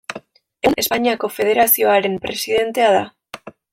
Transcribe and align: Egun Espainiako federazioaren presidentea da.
Egun 0.69 0.77
Espainiako 0.83 1.29
federazioaren 1.35 2.17
presidentea 2.25 2.89
da. 2.97 3.07